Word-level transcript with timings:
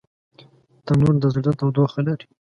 تنور 0.87 1.15
د 1.21 1.25
زړه 1.35 1.51
تودوخه 1.59 2.01
لري 2.07 2.25